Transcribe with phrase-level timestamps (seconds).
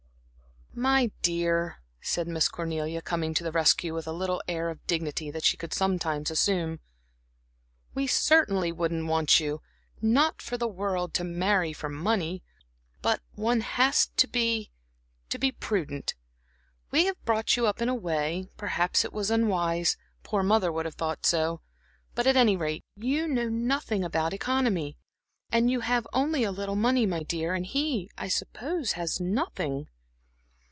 [0.73, 5.29] "My dear," said Miss Cornelia, coming to the rescue with the little air of dignity
[5.29, 6.79] that she could sometimes assume
[7.93, 9.61] "we certainly wouldn't want you
[10.01, 12.41] not for the world to marry for money.
[13.01, 14.71] But one has to be
[15.27, 16.15] to be prudent.
[16.89, 20.85] We have brought you up in a way perhaps it was unwise poor Mother would
[20.85, 21.59] have thought so.
[22.15, 24.97] But at any rate you know nothing about economy,
[25.51, 29.19] and and you have only a little money, my dear, and he, I suppose, has
[29.19, 29.89] nothing."